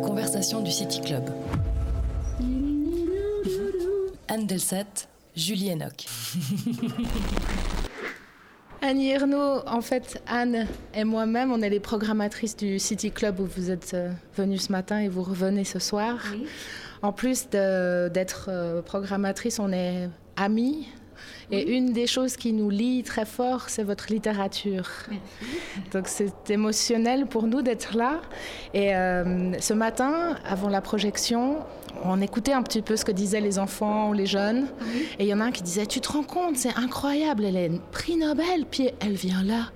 [0.00, 1.28] Les conversations du City Club.
[4.28, 6.06] Anne Delsat, Julie Enoch.
[8.80, 13.44] Annie Ernaud, en fait, Anne et moi-même, on est les programmatrices du City Club où
[13.44, 16.16] vous êtes euh, venus ce matin et vous revenez ce soir.
[17.02, 20.88] En plus d'être euh, programmatrice, on est amies.
[21.50, 24.88] Et une des choses qui nous lie très fort, c'est votre littérature.
[25.92, 28.20] Donc c'est émotionnel pour nous d'être là.
[28.72, 31.58] Et euh, ce matin, avant la projection,
[32.04, 34.68] on écoutait un petit peu ce que disaient les enfants, les jeunes.
[35.18, 37.56] Et il y en a un qui disait, tu te rends compte, c'est incroyable, elle
[37.56, 39.70] est prix Nobel, puis elle vient là.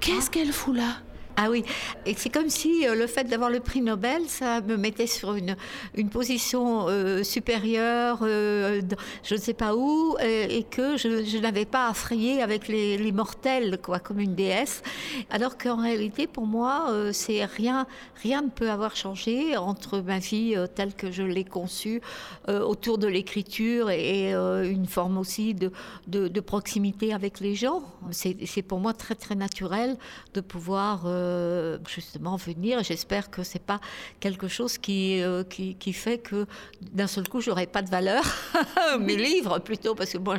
[0.00, 0.98] Qu'est-ce qu'elle fout là?
[1.40, 1.62] Ah oui,
[2.04, 5.36] et c'est comme si euh, le fait d'avoir le prix Nobel, ça me mettait sur
[5.36, 5.54] une,
[5.94, 8.82] une position euh, supérieure, euh,
[9.22, 13.78] je ne sais pas où, et, que je, n'avais pas à frayer avec les, mortels,
[13.80, 14.82] quoi, comme une déesse.
[15.30, 17.86] Alors qu'en réalité, pour moi, c'est rien,
[18.20, 22.00] rien ne peut avoir changé entre ma vie telle que je l'ai conçue
[22.48, 25.70] autour de l'écriture et, une forme aussi de,
[26.08, 27.82] de, de, proximité avec les gens.
[28.10, 29.96] C'est pour moi très très naturel
[30.34, 32.82] de pouvoir euh, justement venir.
[32.82, 33.80] J'espère que c'est pas
[34.20, 36.46] quelque chose qui, euh, qui, qui, fait que
[36.92, 38.24] d'un seul coup j'aurai pas de valeur.
[39.00, 40.36] mes livres plutôt, parce que moi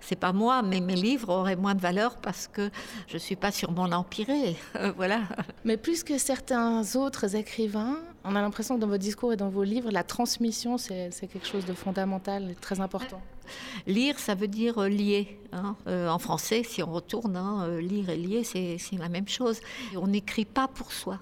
[0.00, 2.70] c'est pas moi, mais mes livres auraient moins de valeur parce que
[3.06, 4.56] je suis pas sur mon empiré.
[4.96, 5.22] voilà.
[5.64, 7.98] Mais plus que certains autres écrivains,
[8.28, 11.46] on a l'impression que dans vos discours et dans vos livres, la transmission c'est quelque
[11.46, 13.20] chose de fondamental et très important.
[13.86, 15.40] Lire, ça veut dire euh, lier.
[15.52, 15.74] Hein.
[15.86, 19.60] Euh, en français, si on retourne, hein, euh, lire et lier, c'est la même chose.
[19.96, 21.18] on n'écrit pas pour soi.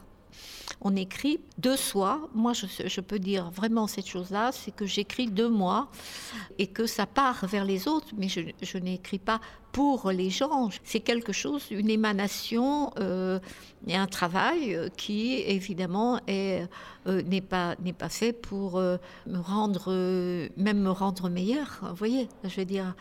[0.80, 2.28] On écrit de soi.
[2.34, 5.88] Moi, je, peux dire vraiment cette chose-là, c'est que j'écris de moi
[6.58, 9.40] et que ça part vers les autres, mais je, je n'écris pas
[9.76, 10.70] pour les gens.
[10.84, 13.38] C'est quelque chose, une émanation euh,
[13.86, 16.64] et un travail euh, qui, évidemment, euh,
[17.04, 19.92] n'est pas fait pour me rendre,
[20.56, 21.80] même me rendre meilleur.
[21.82, 22.94] Vous voyez, je veux dire,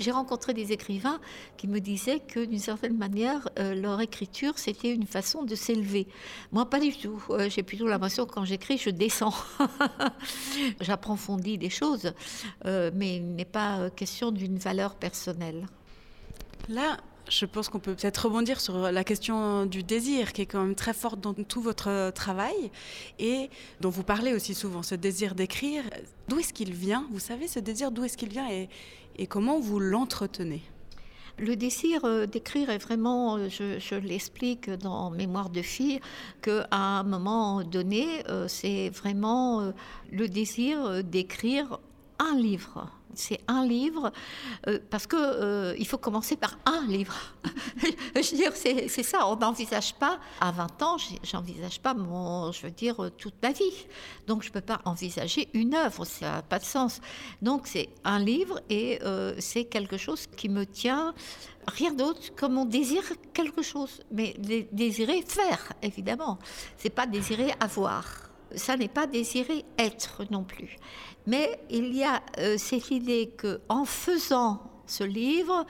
[0.00, 1.20] j'ai rencontré des écrivains
[1.56, 6.08] qui me disaient que, d'une certaine manière, leur écriture, c'était une façon de s'élever.
[6.50, 7.22] Moi, pas du tout.
[7.48, 9.34] j'ai plutôt l'impression que quand j'écris, je descends.
[10.80, 12.12] J'approfondis des choses,
[12.64, 15.66] mais il n'est pas question d'une valeur personnelle.
[16.68, 16.96] Là,
[17.28, 20.74] je pense qu'on peut peut-être rebondir sur la question du désir, qui est quand même
[20.74, 22.70] très forte dans tout votre travail
[23.18, 23.50] et
[23.80, 25.84] dont vous parlez aussi souvent, ce désir d'écrire.
[26.28, 27.06] D'où est-ce qu'il vient?
[27.12, 30.62] Vous savez, ce désir, d'où est-ce qu'il vient et, comment vous l'entretenez?
[31.38, 36.00] Le désir euh, d'écrire est vraiment, euh, je, l'explique dans Mémoire de fille,
[36.40, 39.72] qu'à un moment donné, euh, c'est vraiment
[40.10, 41.78] le désir d'écrire
[42.18, 44.12] un livre c'est un livre,
[44.66, 47.14] euh, parce que euh, il faut commencer par un livre.
[48.14, 52.62] je veux dire, c'est, ça, on n'envisage pas, à 20 ans, j'envisage pas mon, je
[52.62, 53.86] veux dire, euh, toute ma vie.
[54.26, 57.00] Donc je ne peux pas envisager une œuvre, ça n'a pas de sens.
[57.42, 58.98] Donc c'est un livre et
[59.38, 61.14] c'est quelque chose qui me tient,
[61.68, 64.00] rien d'autre, comme on désire quelque chose.
[64.10, 64.34] Mais
[64.72, 66.38] désirer faire, évidemment.
[66.76, 70.76] C'est pas désirer avoir ça n'est pas désirer être non plus.
[71.26, 75.66] Mais il y a euh, cette idée que en faisant ce livre,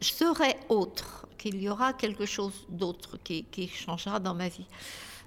[0.00, 4.66] je serai autre, qu'il y aura quelque chose d'autre qui, changera dans ma vie.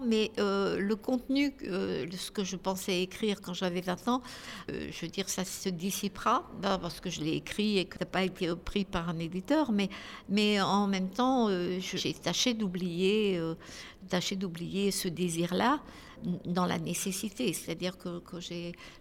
[0.04, 4.22] Mais euh, le contenu, euh, ce que je pensais écrire quand j'avais 20 ans,
[4.68, 8.12] je veux dire, ça se dissipera, parce que je l'ai écrit et que ça n'a
[8.12, 13.40] pas été repris par un éditeur, mais, en même temps, j'ai tâché d'oublier,
[14.38, 15.80] d'oublier ce désir-là
[16.46, 17.54] dans la nécessité.
[17.54, 18.22] C'est-à-dire que,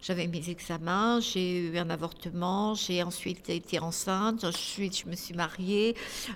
[0.01, 5.35] j'avais mes examens, j'ai eu un avortement, j'ai ensuite été enceinte, ensuite je me suis
[5.35, 5.95] mariée,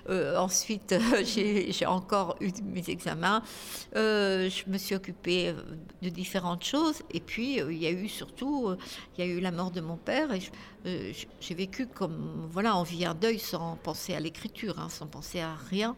[0.09, 3.41] euh, ensuite j'ai encore eu mes examens,
[3.95, 5.53] euh, je me suis occupée
[6.01, 8.75] de différentes choses et puis euh, il y a eu surtout,
[9.17, 10.41] il y a eu la mort de mon père et
[11.41, 15.39] j'ai vécu comme, voilà, on vit un deuil sans penser à l'écriture, hein, sans penser
[15.39, 15.95] à rien.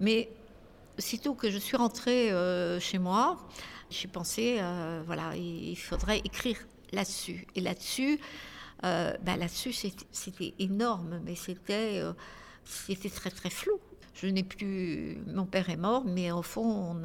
[0.00, 0.30] Mais
[0.98, 2.30] sitôt que je suis rentrée
[2.80, 3.38] chez moi,
[3.92, 6.58] j'ai pensé, euh, voilà, il faudrait écrire
[6.92, 7.46] là-dessus.
[7.54, 8.18] Et là-dessus,
[8.84, 12.12] euh, ben là-dessus, c'était énorme, mais c'était euh,
[12.64, 13.78] c'était très très flou.
[14.14, 15.18] Je n'ai plus.
[15.26, 17.02] Mon père est mort, mais au fond,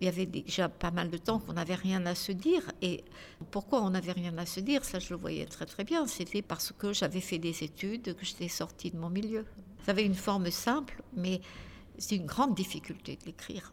[0.00, 2.62] il y avait déjà pas mal de temps qu'on n'avait rien à se dire.
[2.80, 3.04] Et
[3.50, 6.06] pourquoi on n'avait rien à se dire, ça je le voyais très très bien.
[6.06, 9.44] C'était parce que j'avais fait des études, que j'étais sortie de mon milieu.
[9.84, 11.40] Ça avait une forme simple, mais
[11.98, 13.72] c'est une grande difficulté de l'écrire.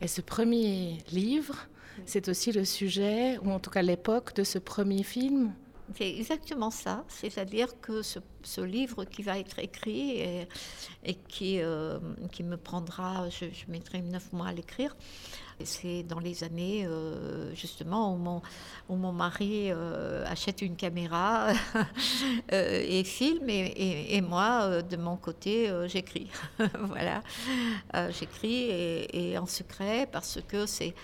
[0.00, 1.66] Et ce premier livre,
[2.06, 5.52] c'est aussi le sujet, ou en tout cas l'époque de ce premier film.
[5.96, 7.04] C'est exactement ça.
[7.08, 8.20] C'est-à-dire que ce,
[8.60, 10.20] livre qui va être écrit
[11.04, 11.98] et, qui, euh,
[12.32, 14.96] qui me prendra, je, mettrai neuf mois à l'écrire,
[15.64, 18.14] c'est dans les années euh, justement
[18.88, 21.48] où mon, mari euh, achète une caméra
[22.52, 26.28] et filme et, moi, de mon côté, j'écris.
[26.58, 27.22] voilà,
[28.10, 28.70] j'écris
[29.12, 30.94] et en secret parce que c'est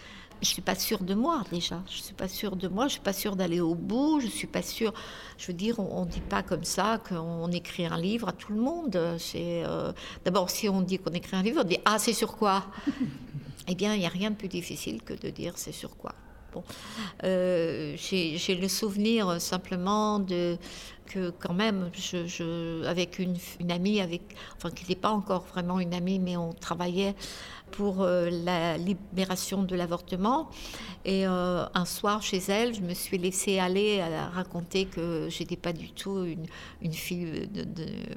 [0.45, 1.83] je suis pas sûre de moi déjà.
[1.91, 2.87] Je suis pas sûre de moi.
[2.87, 4.21] Je suis pas sûre d'aller au bout.
[4.21, 4.93] Je suis pas sûre.
[5.39, 8.53] Je veux dire, on, ne dit pas comme ça qu'on écrit un livre à tout
[8.53, 9.17] le monde.
[9.19, 9.93] C'est euh,
[10.25, 12.67] d'abord si on dit qu'on écrit un livre, on dit ah c'est sur quoi?
[13.67, 16.15] Eh bien, il n'y a rien de plus difficile que de dire c'est sur quoi.
[16.53, 16.63] Bon,
[17.25, 20.59] euh, j'ai le souvenir simplement de
[21.07, 21.91] que quand même,
[22.87, 23.37] avec une,
[23.71, 24.23] amie, avec,
[24.57, 27.15] enfin qui n'était pas encore vraiment une amie, mais on travaillait
[27.71, 30.49] pour euh, la libération de l'avortement.
[31.05, 35.57] Et euh, un soir chez elle, je me suis laissée aller à raconter que j'étais
[35.57, 37.49] pas du tout une, fille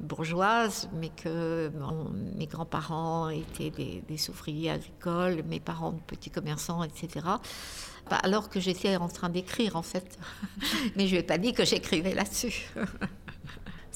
[0.01, 1.71] bourgeoise, mais que
[2.35, 7.21] mes grands-parents étaient des, des ouvriers agricoles, mes parents de petits commerçants, etc
[8.15, 10.17] alors que j'étais en train d'écrire en fait.
[10.95, 12.69] Mais je n'ai pas dit que j'écrivais là-dessus.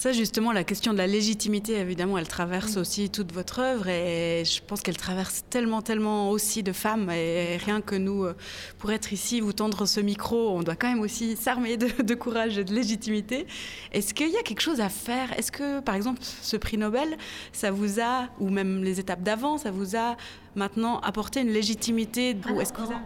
[0.01, 4.41] Ça, justement, la question de la légitimité, évidemment, elle traverse aussi toute votre œuvre et
[4.43, 7.11] je pense qu'elle traverse tellement, tellement aussi de femmes.
[7.11, 8.35] Et rien que nous, euh,
[8.79, 12.57] pour être ici, vous tendre ce micro, on doit quand même aussi s'armer de, courage
[12.57, 13.45] et de légitimité.
[13.91, 15.37] Est-ce qu'il y a quelque chose à faire?
[15.37, 17.15] Est-ce que, par exemple, ce prix Nobel,
[17.53, 20.17] ça vous a, ou même les étapes d'avant, ça vous a
[20.55, 22.35] maintenant apporter une légitimité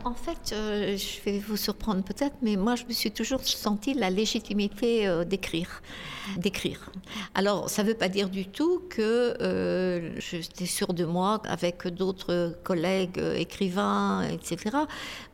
[0.04, 3.94] en, fait, euh, je vais vous surprendre peut-être, mais moi, je me suis toujours senti
[3.94, 5.82] la légitimité euh, d'écrire.
[6.38, 6.90] d'écrire.
[7.34, 11.88] Alors, ça ne veut pas dire du tout que euh, j'étais sûre de moi avec
[11.88, 14.78] d'autres collègues écrivains, etc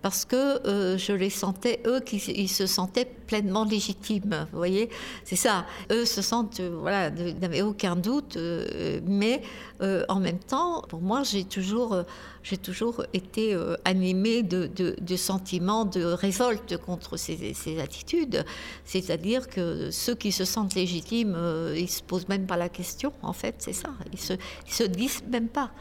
[0.02, 4.46] parce que je les sentais, eux, qui ils se sentaient pleinement légitimes.
[4.52, 4.90] Vous voyez,
[5.24, 5.66] c'est ça.
[5.90, 9.42] Eux se sentent, euh, voilà, n'avaient aucun doute, euh, mais
[10.10, 12.04] en même temps, pour moi, j'ai toujours,
[12.44, 18.46] j'ai toujours été animée de, sentiments de révolte contre ces, attitudes.
[18.86, 21.38] C'est-à-dire que ceux qui se sentent légitimes,
[21.76, 23.14] ils se posent même pas la question.
[23.22, 23.90] En fait, c'est ça.
[24.12, 24.34] Ils se,
[24.66, 25.72] se disent même pas.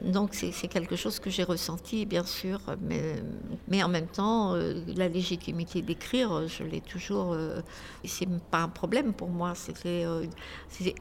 [0.00, 5.08] Donc c'est quelque chose que j'ai ressenti, bien sûr, mais, en même temps, euh, la
[5.08, 7.32] légitimité d'écrire, je l'ai toujours.
[7.32, 7.60] Euh,
[8.04, 9.54] c'est pas un problème pour moi.
[9.54, 10.24] C'était euh,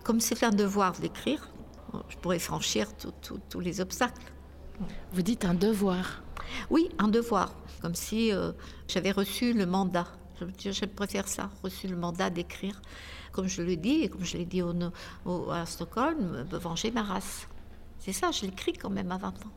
[0.04, 1.50] comme c'est un devoir d'écrire,
[2.10, 2.88] je pourrais franchir
[3.50, 4.22] tous les obstacles.
[5.14, 6.22] Vous dites un devoir
[6.70, 8.32] Oui, un devoir, comme si
[8.88, 10.08] j'avais reçu le mandat.
[10.60, 12.82] Je, je, préfère ça, reçu le mandat d'écrire.
[13.32, 17.48] Comme je le dis, et comme je l'ai dit au, à Stockholm, venger ma race.
[18.00, 19.52] C'est ça, je l'écris quand même à 20 ans.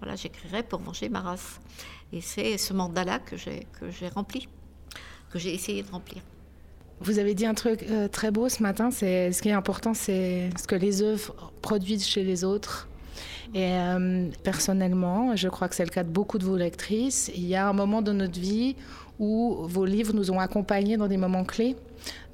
[0.00, 1.60] Voilà, j'écrirai pour venger ma race.
[2.12, 4.48] Et c'est ce mandat-là que j'ai, que j'ai rempli,
[5.30, 6.22] que j'ai essayé de remplir.
[7.00, 9.94] Vous avez dit un truc euh, très beau ce matin, c'est ce qui est important,
[9.94, 12.88] c'est ce que les œuvres produisent chez les autres.
[13.54, 17.46] Et euh, personnellement, je crois que c'est le cas de beaucoup de vos lectrices, il
[17.46, 18.76] y a un moment de notre vie
[19.18, 21.76] où vos livres nous ont accompagnés dans des moments clés.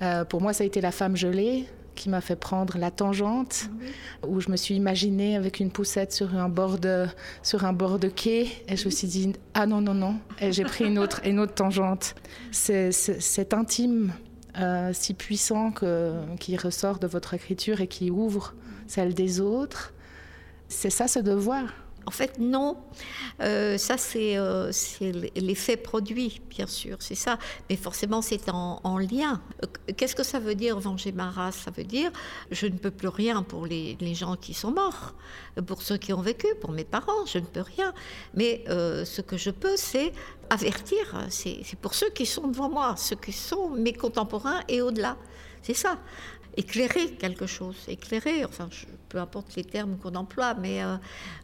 [0.03, 3.71] Euh, pour moi, ça a été La femme gelée, qui m'a fait prendre la tangente,
[4.27, 7.07] où je me suis imaginée avec une poussette sur un bord de,
[7.43, 10.53] sur un bord de quai, et je me suis dit, ah non, non, non, et
[10.53, 12.15] j'ai pris une autre, une autre tangente.
[12.51, 14.13] C'est cet intime
[14.59, 18.55] euh, si puissant que, qui ressort de votre écriture et qui ouvre
[18.87, 19.93] celle des autres,
[20.69, 21.65] c'est ça ce devoir?
[22.07, 22.77] En fait, non.
[23.41, 27.39] Euh, ça, euh, c'est l'effet produit, bien sûr, c'est ça.
[27.71, 29.41] Mais forcément, c'est en, lien.
[29.63, 31.57] Euh, qu'est-ce que ça veut dire, venger ma race?
[31.57, 32.11] Ça veut dire,
[32.51, 35.15] je ne peux plus rien pour les, gens qui sont morts,
[35.67, 37.93] pour ceux qui ont vécu, pour mes parents, je ne peux rien.
[38.35, 40.13] Mais ce que je peux, c'est
[40.51, 41.27] avertir.
[41.31, 45.17] C'est pour ceux qui sont devant moi, ceux qui sont mes contemporains et au-delà.
[45.63, 45.99] C'est ça
[46.57, 48.69] éclairer quelque chose, éclairer, enfin,
[49.09, 50.97] peu importe les termes qu'on emploie, mais euh,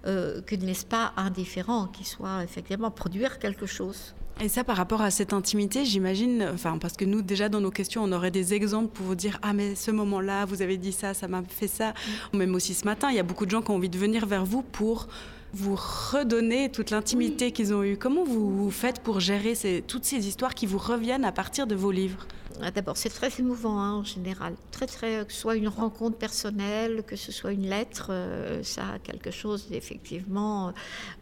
[0.07, 4.15] euh, que ne laisse pas indifférent, qui soit effectivement produire quelque chose.
[4.43, 7.71] Et ça, par rapport à cette intimité, j'imagine, enfin, parce que nous, déjà dans nos
[7.71, 10.93] questions, on aurait des exemples pour vous dire Ah, mais ce moment-là, vous avez dit
[10.93, 11.93] ça, ça m'a fait ça.
[12.33, 12.39] Mm.
[12.39, 14.25] Même aussi ce matin, il y a beaucoup de gens qui ont envie de venir
[14.25, 15.09] vers vous pour
[15.53, 17.99] vous redonner toute l'intimité qu'ils ont eue.
[17.99, 21.75] Comment vous, faites pour gérer ces, toutes ces histoires qui vous reviennent à partir de
[21.75, 22.27] vos livres?
[22.75, 24.55] D'abord, c'est très émouvant hein, en général.
[24.71, 28.95] Très, très, que ce soit une rencontre personnelle, que ce soit une lettre, euh, ça
[28.95, 30.73] a quelque chose d'effectivement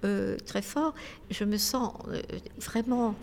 [0.05, 0.95] euh, très fort.
[1.31, 2.21] Je me sens euh,
[2.59, 3.15] vraiment.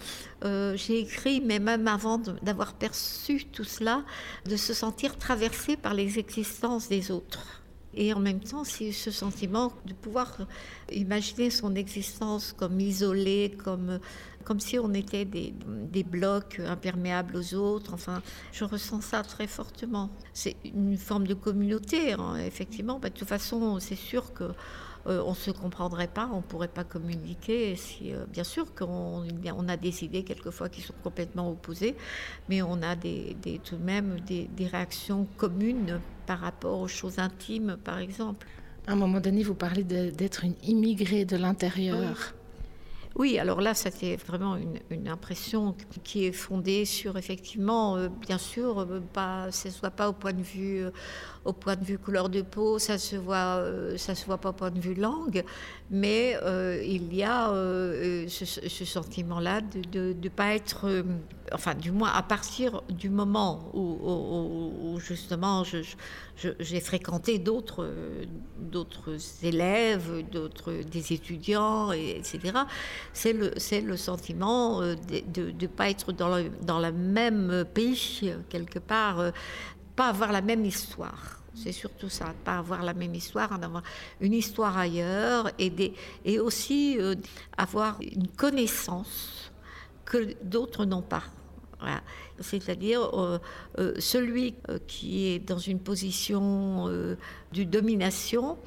[0.75, 4.03] J'ai écrit, mais même avant d'avoir perçu tout cela,
[4.45, 7.64] de se sentir traversé par les existences des autres
[7.95, 10.37] Et en même temps, c'est ce sentiment de pouvoir
[10.91, 13.99] imaginer son existence comme isolé, comme,
[14.43, 17.93] comme si on était des, des blocs imperméables aux autres.
[17.93, 18.21] Enfin,
[18.51, 20.09] je ressens ça très fortement.
[20.33, 22.99] C'est une forme de communauté, hein, effectivement.
[22.99, 24.51] Bah, de toute façon, c'est sûr que
[25.07, 27.75] euh, on ne se comprendrait pas, on ne pourrait pas communiquer.
[28.03, 31.95] Euh, bien sûr qu'on on a des idées quelquefois qui sont complètement opposées,
[32.49, 37.77] mais on a des, tout de même des, réactions communes par rapport aux choses intimes,
[37.83, 38.47] par exemple.
[38.87, 42.33] À un moment donné, vous parlez d'être une immigrée de l'intérieur.
[43.15, 44.57] Oui, alors là, c'était vraiment
[44.91, 49.89] une, impression qui est fondée sur effectivement, euh, bien sûr, euh, pas, ce ne soit
[49.89, 50.91] pas au point de vue, euh,
[51.45, 53.63] au point de vue couleur de peau, ça se voit,
[53.97, 55.43] ça se voit pas au point de vue langue,
[55.89, 56.37] mais
[56.83, 57.49] il y a
[58.27, 61.03] ce, sentiment-là de ne pas être,
[61.53, 65.63] enfin, du moins à partir du moment où, justement
[66.59, 67.89] j'ai fréquenté d'autres,
[68.59, 72.55] d'autres élèves, d'autres des étudiants, etc
[73.13, 74.95] c'est le, le sentiment euh,
[75.27, 79.31] de ne pas être dans le, dans le même pays, quelque part, euh,
[79.95, 81.41] pas avoir la même histoire.
[81.53, 83.83] C'est surtout ça, pas avoir la même histoire, en avoir
[84.19, 85.93] une histoire ailleurs et, des,
[86.25, 87.15] et aussi euh,
[87.57, 89.51] avoir une connaissance
[90.03, 91.23] que d'autres n'ont pas.
[92.39, 93.11] C'est-à-dire
[93.99, 94.55] celui
[94.87, 98.57] qui est dans une position de domination,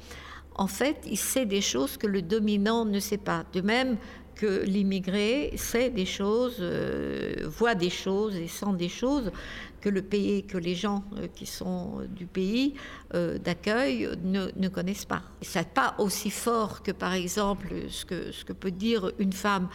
[0.59, 3.45] en fait, il sait des choses que le dominant ne sait pas.
[3.53, 3.97] De même,
[4.39, 9.33] que l'immigré sait des choses, euh, voit des choses et sent des choses
[9.81, 12.75] que le pays, que les gens euh, qui sont du pays
[13.15, 15.23] euh, d'accueil ne, connaissent pas.
[15.41, 19.33] Ce n'est pas aussi fort que par exemple ce que, ce que peut dire une
[19.33, 19.67] femme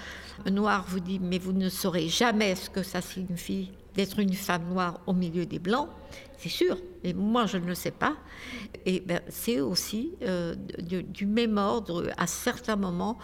[0.51, 4.69] noire vous dit mais vous ne saurez jamais ce que ça signifie d'être une femme
[4.69, 5.89] noire au milieu des blancs
[6.45, 8.17] c'est sûr, mais moi je ne le sais pas.
[8.85, 13.19] Et ben, c'est aussi euh, du, même ordre à certains moments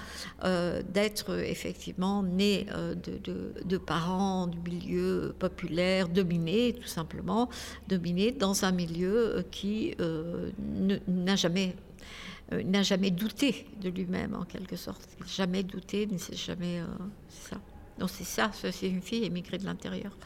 [0.45, 7.51] euh, d'être effectivement né euh, de, parents du milieu populaire dominés, tout simplement,
[7.89, 9.95] dominés dans un milieu qui
[11.09, 11.77] n'a jamais
[12.65, 16.81] n'a jamais douté de lui-même en quelque sorte, jamais douté, ne s'est jamais
[17.29, 17.59] ça.
[18.09, 20.17] C'est ça, c'est une fille émigrée de l'intérieur.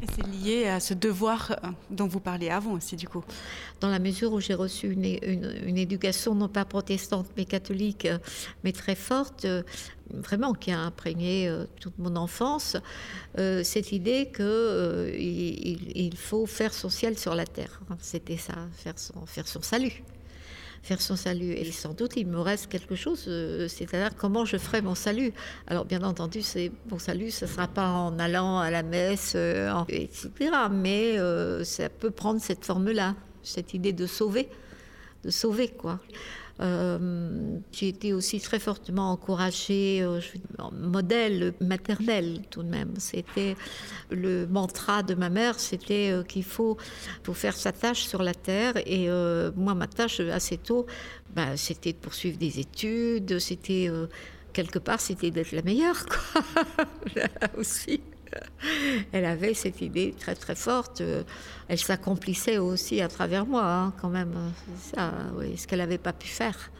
[0.00, 3.24] C'est lié à ce devoir euh, dont vous parliez avant aussi, du coup
[3.80, 8.18] Dans la mesure où j'ai reçu une, une, éducation non pas protestante mais catholique, euh,
[8.62, 9.62] mais très forte, euh,
[10.10, 11.50] vraiment qui a imprégné
[11.80, 12.76] toute mon enfance,
[13.36, 17.80] cette idée qu'il il, faut faire son ciel sur la terre.
[18.00, 20.04] C'était ça, faire son, faire son salut
[20.86, 21.50] faire son salut.
[21.52, 25.32] Et sans doute, il me reste quelque chose, euh, c'est-à-dire comment je ferai mon salut.
[25.66, 29.32] Alors, bien entendu, c'est mon salut, ce ne sera pas en allant à la messe,
[29.34, 30.30] euh, etc.
[30.70, 34.48] Mais euh, ça peut prendre cette forme-là, cette idée de sauver,
[35.24, 35.98] de sauver, quoi.
[36.60, 40.20] Euh, j'ai été aussi très fortement encouragée, euh,
[40.72, 42.94] modèle maternel tout de même.
[42.98, 43.56] C'était
[44.10, 46.78] le mantra de ma mère, c'était euh, qu'il faut,
[47.34, 48.74] faire sa tâche sur la terre.
[48.86, 49.08] Et
[49.56, 50.86] moi, ma tâche assez tôt,
[51.34, 53.90] bah, c'était de poursuivre des études, c'était
[54.52, 56.42] quelque part, c'était d'être la meilleure, quoi.
[57.58, 58.00] aussi.
[59.12, 61.02] Elle avait cette idée très très forte.
[61.68, 64.34] Elle s'accomplissait aussi à travers moi, hein, quand même.
[64.78, 66.70] Ça, oui, ce qu'elle n'avait pas pu faire.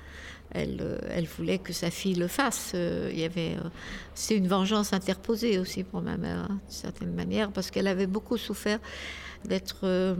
[0.52, 2.72] Elle, euh, elle, voulait que sa fille le fasse.
[2.74, 3.68] Euh, il y avait, euh,
[4.14, 8.06] c'est une vengeance interposée aussi pour ma mère, hein, d'une certaine manière, parce qu'elle avait
[8.06, 8.78] beaucoup souffert
[9.44, 10.14] d'être euh,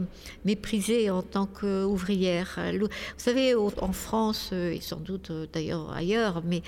[0.45, 2.59] méprisée en tant qu'ouvrière.
[2.79, 6.61] Vous savez, en France, euh, et sans doute euh, d'ailleurs ailleurs, mais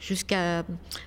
[0.00, 0.64] jusqu'à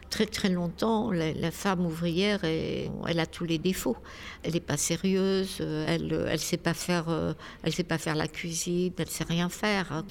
[0.09, 3.97] très très longtemps, la, femme ouvrière, elle a tous les défauts.
[4.43, 7.35] Elle n'est pas sérieuse, elle ne sait pas faire,
[7.69, 10.03] sait pas faire la cuisine, elle sait rien faire.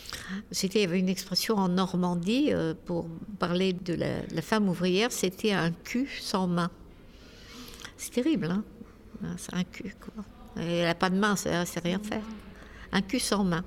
[0.51, 2.53] C'était, il y avait une expression en Normandie
[2.85, 3.07] pour
[3.39, 6.71] parler de la, la femme ouvrière, c'était un cul sans main.
[7.97, 8.65] C'est terrible, hein
[9.39, 10.25] C'est un cul, quoi.
[10.57, 12.23] Elle n'a pas de main, c'est rien faire.
[12.93, 13.65] Un cul sans main.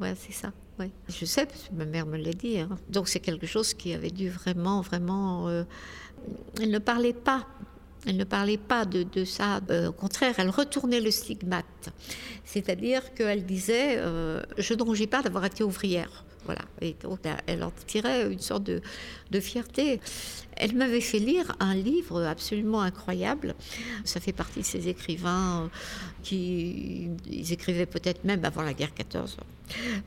[0.00, 0.52] Ouais, c'est ça.
[0.78, 0.90] Ouais.
[1.08, 2.58] Je sais, parce que ma mère me l'a dit.
[2.58, 2.78] Hein.
[2.88, 5.48] Donc c'est quelque chose qui avait dû vraiment, vraiment.
[5.48, 5.64] Euh,
[6.60, 7.46] elle ne parlait pas.
[8.06, 9.60] Elle ne parlait pas de, de ça.
[9.70, 11.90] Euh, au contraire, elle retournait le stigmate.
[12.44, 16.24] C'est-à-dire qu'elle disait euh, Je ne rougis pas d'avoir été ouvrière.
[16.44, 16.62] Voilà.
[16.80, 18.80] Et donc, elle en tirait une sorte de,
[19.40, 20.00] fierté.
[20.56, 23.54] Elle m'avait fait lire un livre absolument incroyable.
[24.04, 25.68] Ça fait partie de ces écrivains euh,
[26.22, 29.36] qui ils écrivaient peut-être même avant la guerre 14.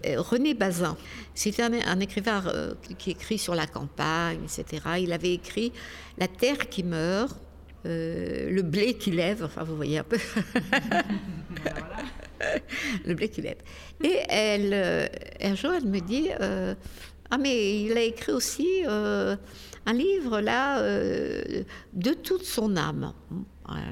[0.06, 0.98] Euh, René Bazin,
[1.34, 4.84] c'était un, écrivain euh, qui écrit sur la campagne, etc.
[5.00, 5.72] Il avait écrit
[6.18, 7.38] La terre qui meurt,
[7.86, 10.18] le blé qui lève, enfin vous voyez un peu.
[13.06, 13.60] le blé qu'il est.
[14.04, 15.10] Et elle,
[15.42, 22.13] un jour, elle me dit Ah, mais il a écrit aussi un livre là de
[22.13, 23.13] toute son âme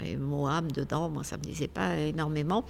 [0.05, 2.65] et mot âme dedans, moi ça me disait pas énormément.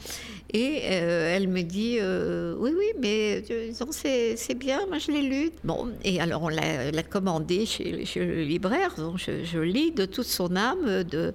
[0.53, 3.43] Et euh, elle me dit euh, oui oui mais
[3.91, 5.51] c'est bien, moi je l'ai lu.
[5.63, 10.55] Bon et alors on l'a commandé chez, le libraire, donc je, lis de toute son
[10.55, 11.34] âme de,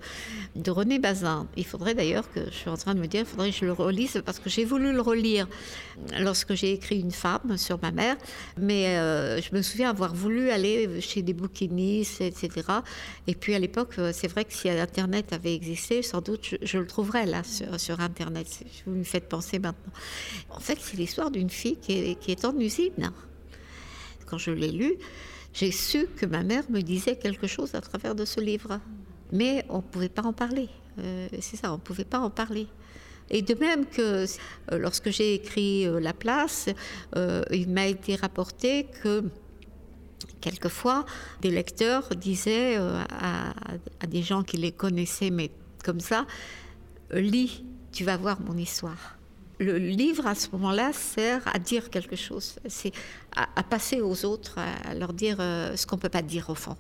[0.55, 1.47] de René Bazin.
[1.57, 3.65] Il faudrait d'ailleurs que je suis en train de me dire, il faudrait que je
[3.65, 5.47] le relise parce que j'ai voulu le relire
[6.21, 8.17] lorsque j'ai écrit une femme sur ma mère,
[8.59, 12.51] mais euh, je me souviens avoir voulu aller chez des bouquinistes etc.
[13.27, 16.87] Et puis à l'époque c'est vrai que si Internet avait exister, sans doute je, le
[16.87, 18.47] trouverai là sur, Internet.
[18.87, 19.93] Vous me faites penser maintenant.
[20.51, 23.13] En fait, c'est l'histoire d'une fille qui est, en usine.
[24.27, 24.95] Quand je l'ai lu,
[25.53, 28.81] j'ai su que ma mère me disait quelque chose à travers de ce livre.
[29.33, 30.69] Mais on ne pouvait pas en parler.
[30.99, 32.67] Euh, c'est ça, on ne pouvait pas en parler.
[33.29, 34.25] Et de même que
[34.73, 36.69] euh, lorsque j'ai écrit euh, La place,
[37.51, 39.25] il m'a été rapporté que
[40.41, 41.05] quelquefois,
[41.41, 45.51] des lecteurs disaient euh, à, des gens qui les connaissaient, mais
[45.85, 46.27] comme ça,
[47.13, 49.17] lis, tu vas voir mon histoire.
[49.59, 52.93] Le livre, à ce moment-là, sert à dire quelque chose, c'est
[53.35, 56.55] à, passer aux autres, à, leur dire euh, ce qu'on ne peut pas dire au
[56.55, 56.77] fond.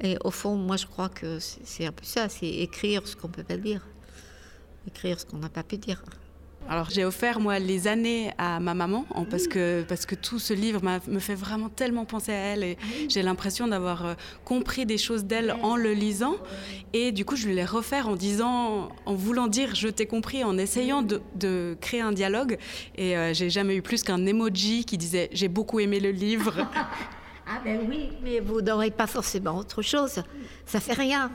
[0.00, 3.28] Et au fond, moi, je crois que c'est un peu ça, c'est écrire ce qu'on
[3.28, 3.86] ne peut pas dire,
[4.86, 6.02] écrire ce qu'on n'a pas pu dire.
[6.68, 10.52] Alors j'ai offert moi les années à ma maman parce que parce que tout ce
[10.52, 12.76] livre me fait vraiment tellement penser à elle et
[13.08, 16.36] j'ai l'impression d'avoir euh, compris des choses d'elle en le lisant
[16.92, 20.44] et du coup je lui l'ai refait en disant en voulant dire je t'ai compris
[20.44, 22.58] en essayant de, créer un dialogue
[22.96, 26.66] et euh, j'ai jamais eu plus qu'un emoji qui disait j'ai beaucoup aimé le livre.
[27.46, 30.22] ah ben oui, mais vous n'aurez pas forcément autre chose.
[30.66, 31.30] Ça fait rien.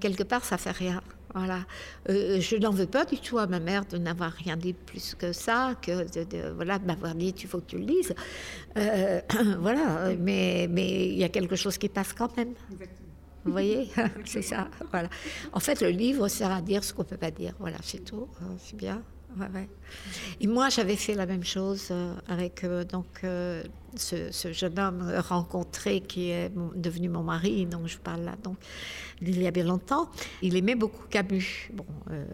[0.00, 1.02] Quelque part, ça fait rien.
[1.34, 1.60] Voilà.
[2.08, 5.14] Euh, je n'en veux pas du tout à ma mère de n'avoir rien dit plus
[5.14, 8.14] que ça, que de, voilà, m'avoir dit il faut que tu le lises.
[8.76, 9.20] Euh,
[9.60, 12.54] voilà, mais mais il y a quelque chose qui passe quand même.
[13.44, 13.88] Vous voyez,
[14.24, 14.68] c'est ça.
[14.90, 15.08] Voilà.
[15.52, 17.54] En fait, le livre sert à dire ce qu'on peut pas dire.
[17.58, 18.28] Voilà, c'est tout.
[18.42, 19.02] Euh, c'est bien.
[20.40, 23.62] Et moi, j'avais fait la même chose euh, avec euh, donc euh,
[23.96, 28.36] ce, jeune homme rencontré qui est devenu mon mari, dont je parle là.
[28.42, 28.56] Donc,
[29.20, 30.10] il y a bien longtemps,
[30.42, 31.70] il aimait beaucoup Camus.
[31.72, 31.86] Bon,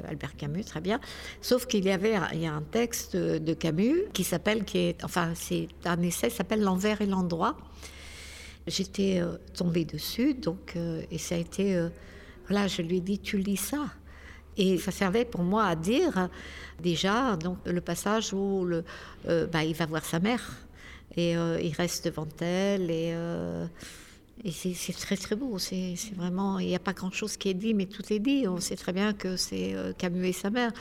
[0.08, 1.00] Albert Camus, très bien.
[1.40, 5.04] Sauf qu'il y avait il y a un texte de Camus qui s'appelle, qui est,
[5.04, 7.56] enfin, c'est un essai, s'appelle L'envers et l'endroit.
[8.66, 9.20] J'étais
[9.54, 10.76] tombée dessus, donc,
[11.10, 11.80] et ça a été,
[12.48, 13.86] voilà, je lui ai dit, tu lis ça?
[14.56, 16.28] Et ça servait pour moi à dire
[16.80, 18.84] déjà donc le passage où le,
[19.28, 20.42] euh, bah, il va voir sa mère.
[21.16, 23.66] Et euh, il reste devant elle et euh,
[24.44, 25.58] et c'est très très beau.
[25.58, 28.46] C'est vraiment, il n'y a pas grand chose qui est dit, mais tout est dit.
[28.46, 30.72] On sait très bien que c'est euh, Camus et sa mère.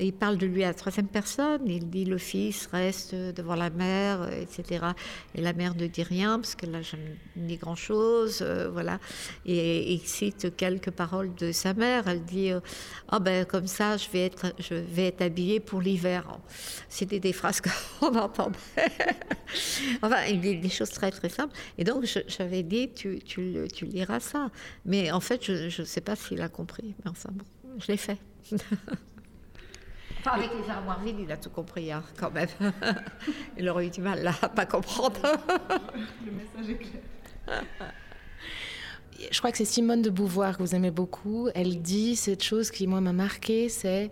[0.00, 1.60] il parle de lui à la troisième personne.
[1.66, 4.86] Il dit le fils reste devant la mère, etc.
[5.34, 8.98] Et la mère ne dit rien parce qu'elle n'a jamais dit grand chose, euh, voilà.
[9.44, 12.08] Et, il cite quelques paroles de sa mère.
[12.08, 12.50] Elle dit
[13.08, 16.26] ah ben comme ça, je vais être, je vais être habillée pour l'hiver.
[16.88, 17.60] C'était des phrases
[18.00, 18.58] qu'on entendait.
[20.00, 21.54] enfin, il dit des choses très très simples.
[21.76, 24.50] Et donc j'avais dit tu, tu, tu, liras ça.
[24.84, 26.94] Mais en fait, je ne sais pas s'il a compris.
[27.04, 27.44] Mais enfin, bon,
[27.78, 28.18] je l'ai fait.
[30.26, 32.48] Enfin, avec les armoires vides, il a tout compris, hein, quand même.
[33.58, 35.20] il aurait eu du mal à pas comprendre.
[36.24, 37.62] Le message est clair.
[39.30, 41.48] Je crois que c'est Simone de Beauvoir que vous aimez beaucoup.
[41.54, 44.10] Elle dit cette chose qui, moi, m'a marqué, c'est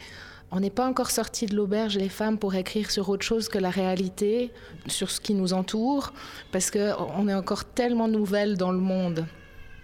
[0.53, 3.59] on n'est pas encore sorti de l'auberge, les femmes, pour écrire sur autre chose que
[3.59, 4.53] la réalité,
[4.87, 6.13] sur ce qui nous entoure,
[6.53, 9.27] parce qu'on est encore tellement nouvelles dans le monde.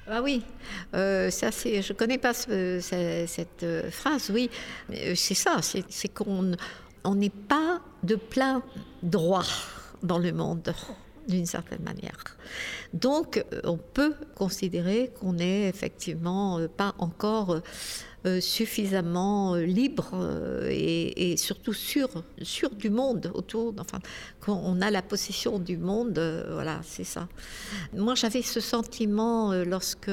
[0.07, 0.42] Ah oui,
[0.94, 4.50] euh, ça je connais pas cette euh, phrase, oui,
[4.90, 6.52] euh, c'est ça, c'est qu'on
[7.04, 8.62] on n'est pas de plein
[9.02, 9.44] droit
[10.02, 10.74] dans le monde
[11.28, 12.37] d'une certaine manière.
[12.94, 17.61] Donc, on peut considérer qu'on n'est effectivement pas encore
[18.26, 22.09] euh, suffisamment euh, libre euh, et, surtout sûr,
[22.42, 23.72] sûr du monde autour.
[23.78, 24.00] Enfin,
[24.40, 27.28] quand on a la possession du monde, voilà, c'est ça.
[27.94, 30.11] Moi, j'avais ce sentiment lorsque,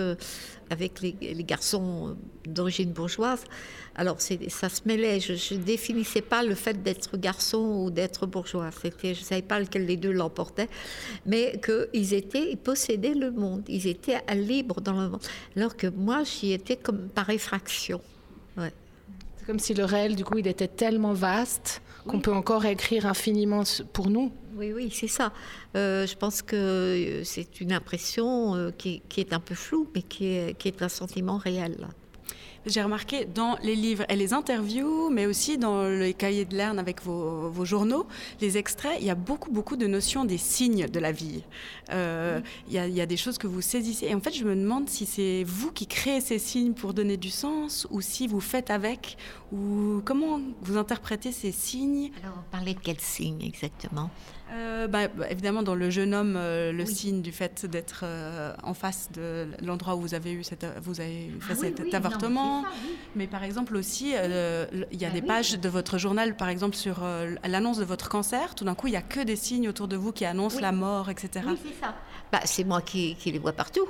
[0.69, 3.43] avec les, garçons d'origine bourgeoise,
[3.95, 5.19] alors ça se mêlait.
[5.19, 8.69] Je ne définissais pas le fait d'être garçon ou d'être bourgeois.
[8.81, 10.69] C'était, je ne savais pas lequel des deux l'emportait,
[11.25, 13.63] mais qu'ils étaient, ils possédaient le monde.
[13.67, 15.21] Ils étaient libres dans le monde.
[15.55, 18.01] Alors que moi, j'y étais comme par effraction.
[18.57, 23.05] C'est comme si le réel, du coup, il était tellement vaste qu'on peut encore écrire
[23.05, 24.31] infiniment pour nous.
[24.55, 25.33] Oui, oui, c'est ça.
[25.75, 30.01] Euh, je pense que euh, c'est une impression euh, qui, est un peu floue, mais
[30.01, 31.87] qui est, qui est un sentiment réel.
[32.65, 36.79] j'ai remarqué dans les livres et les interviews, mais aussi dans les cahiers de Lerne
[36.79, 38.07] avec vos, vos, journaux,
[38.39, 41.43] les extraits, il y a beaucoup, beaucoup de notions des signes de la vie.
[41.91, 44.07] Euh, il, y a, il, y a, des choses que vous saisissez.
[44.07, 47.17] Et en fait, je me demande si c'est vous qui créez ces signes pour donner
[47.17, 49.17] du sens, ou si vous faites avec,
[49.51, 52.11] ou comment vous interprétez ces signes?
[52.23, 54.09] Alors, on parlait de quels signes exactement?
[54.53, 56.93] Euh, bah, bah, évidemment, dans le jeune homme, euh, le oui.
[56.93, 61.01] signe du fait d'être euh, en face de l'endroit où vous avez eu cette, vous
[61.01, 62.61] avez fait ah, cet oui, oui, avortement.
[62.61, 65.69] Non, mais, ça, mais, par exemple aussi, euh, il y a bah, des pages de
[65.69, 67.03] votre journal, par exemple sur
[67.43, 68.55] l'annonce de votre cancer.
[68.55, 70.71] Tout d'un coup, il n'y a que des signes autour de vous qui annoncent la
[70.71, 71.45] mort, etc.
[71.47, 71.95] Oui, c'est ça.
[72.31, 73.87] Bah, c'est moi qui, qui les vois partout.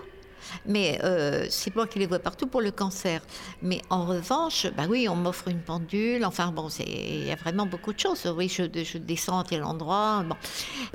[0.65, 3.21] Mais euh, c'est moi qui les vois partout pour le cancer.
[3.62, 6.25] Mais en revanche, bah oui, on m'offre une pendule.
[6.25, 8.25] Enfin bon, il y a vraiment beaucoup de choses.
[8.36, 10.23] Oui, je, je descends à tel endroit.
[10.27, 10.36] Bon.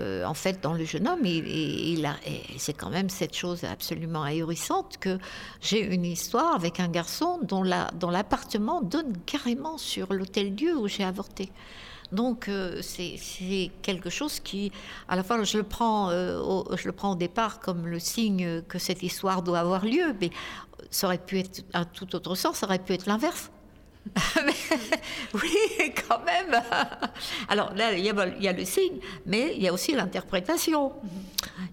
[0.01, 1.25] Euh, en fait, dans le jeune homme,
[2.59, 5.19] c'est quand même cette chose absolument ahurissante que
[5.61, 11.51] j'ai une histoire avec un garçon dont l'appartement donne carrément sur l'hôtel-dieu où j'ai avorté.
[12.13, 14.73] Donc euh, c'est quelque chose qui,
[15.09, 17.99] à la fois, je le, prends, euh, au, je le prends au départ comme le
[17.99, 20.31] signe que cette histoire doit avoir lieu, mais
[20.91, 23.51] ça aurait pu être un tout autre sens, ça aurait pu être l'inverse.
[25.35, 26.61] oui, quand même.
[27.49, 28.09] Alors là, il y,
[28.49, 30.93] a, le signe, mais il y a aussi l'interprétation.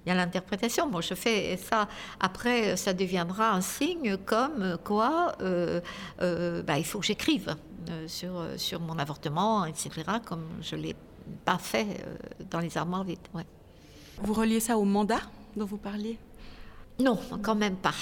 [0.05, 0.89] Il y a l'interprétation.
[0.89, 1.87] Bon, je fais ça.
[2.19, 5.81] Après, ça deviendra un signe comme quoi euh,
[6.63, 7.55] bah, il faut que j'écrive
[8.07, 9.89] sur, sur mon avortement, etc.,
[10.25, 10.95] comme je ne l'ai
[11.45, 12.05] pas fait
[12.49, 13.19] dans les armoires vides.
[13.33, 13.45] Ouais.
[14.21, 15.21] Vous reliez ça au mandat
[15.55, 16.17] dont vous parliez?
[16.99, 17.93] Non, quand même pas.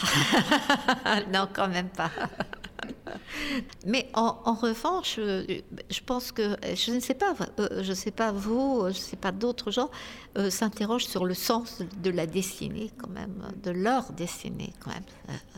[1.34, 2.10] non, quand même pas.
[3.86, 8.32] Mais en, en, revanche, je pense que, je ne sais pas, je ne sais pas
[8.32, 9.90] vous, je ne sais pas d'autres gens,
[10.38, 15.04] euh, s'interrogent sur le sens de la destinée quand même, de leur destinée quand même.